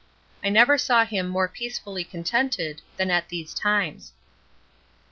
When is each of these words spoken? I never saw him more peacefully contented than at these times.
I 0.43 0.49
never 0.49 0.79
saw 0.79 1.05
him 1.05 1.27
more 1.29 1.47
peacefully 1.47 2.03
contented 2.03 2.81
than 2.97 3.11
at 3.11 3.29
these 3.29 3.53
times. 3.53 4.13